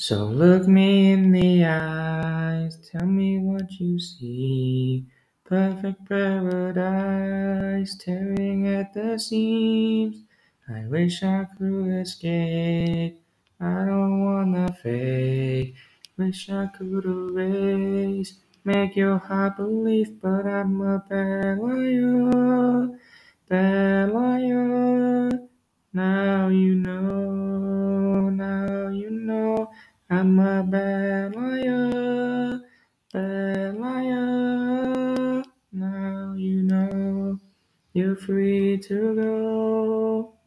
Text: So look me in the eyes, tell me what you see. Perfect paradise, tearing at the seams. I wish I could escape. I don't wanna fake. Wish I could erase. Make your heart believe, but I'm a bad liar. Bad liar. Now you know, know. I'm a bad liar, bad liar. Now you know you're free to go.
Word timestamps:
So 0.00 0.26
look 0.26 0.68
me 0.68 1.10
in 1.10 1.32
the 1.32 1.64
eyes, 1.64 2.78
tell 2.88 3.04
me 3.04 3.40
what 3.40 3.80
you 3.80 3.98
see. 3.98 5.04
Perfect 5.44 6.08
paradise, 6.08 7.96
tearing 7.96 8.68
at 8.68 8.94
the 8.94 9.18
seams. 9.18 10.22
I 10.68 10.86
wish 10.86 11.24
I 11.24 11.46
could 11.58 12.00
escape. 12.00 13.20
I 13.60 13.86
don't 13.86 14.24
wanna 14.24 14.72
fake. 14.72 15.74
Wish 16.16 16.48
I 16.48 16.66
could 16.68 17.04
erase. 17.04 18.34
Make 18.64 18.94
your 18.94 19.18
heart 19.18 19.56
believe, 19.56 20.20
but 20.20 20.46
I'm 20.46 20.80
a 20.80 21.02
bad 21.08 21.58
liar. 21.58 22.88
Bad 23.48 24.12
liar. 24.12 25.30
Now 25.92 26.48
you 26.48 26.76
know, 26.76 27.07
know. 30.10 30.18
I'm 30.18 30.38
a 30.40 30.64
bad 30.64 31.36
liar, 31.36 32.60
bad 33.12 33.76
liar. 33.78 35.44
Now 35.72 36.34
you 36.36 36.62
know 36.64 37.38
you're 37.94 38.16
free 38.16 38.78
to 38.78 39.16
go. 39.16 40.37